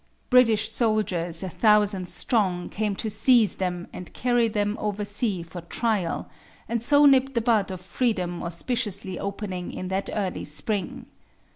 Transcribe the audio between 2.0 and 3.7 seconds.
strong, came to seize